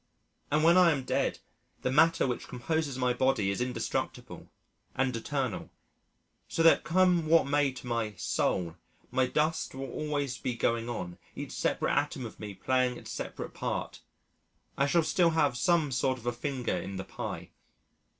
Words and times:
And 0.49 0.63
when 0.63 0.77
I 0.79 0.89
am 0.89 1.03
dead, 1.03 1.37
the 1.83 1.91
matter 1.91 2.25
which 2.25 2.47
composes 2.47 2.97
my 2.97 3.13
body 3.13 3.51
is 3.51 3.61
indestructible 3.61 4.47
and 4.95 5.15
eternal, 5.15 5.69
so 6.47 6.63
that 6.63 6.83
come 6.83 7.27
what 7.27 7.45
may 7.45 7.71
to 7.73 7.85
my 7.85 8.15
"Soul," 8.15 8.77
my 9.11 9.27
dust 9.27 9.75
will 9.75 9.91
always 9.91 10.39
be 10.39 10.55
going 10.55 10.89
on, 10.89 11.19
each 11.35 11.51
separate 11.51 11.93
atom 11.95 12.25
of 12.25 12.39
me 12.39 12.55
playing 12.55 12.97
its 12.97 13.11
separate 13.11 13.53
part 13.53 14.01
I 14.75 14.87
shall 14.87 15.03
still 15.03 15.29
have 15.29 15.55
some 15.55 15.91
sort 15.91 16.17
of 16.17 16.25
a 16.25 16.31
finger 16.33 16.75
in 16.75 16.95
the 16.97 17.03
Pie. 17.03 17.51